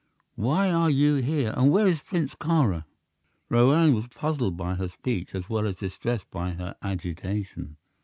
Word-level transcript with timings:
Why 0.33 0.71
are 0.71 0.89
you 0.89 1.17
here, 1.17 1.53
and 1.55 1.71
where 1.71 1.85
is 1.87 2.01
Prince 2.01 2.33
Kāra?" 2.33 2.85
Roane 3.51 3.93
was 3.93 4.07
puzzled 4.07 4.57
by 4.57 4.73
her 4.73 4.87
speech, 4.87 5.35
as 5.35 5.47
well 5.47 5.67
as 5.67 5.75
distressed 5.75 6.31
by 6.31 6.53
her 6.53 6.75
agitation. 6.81 7.77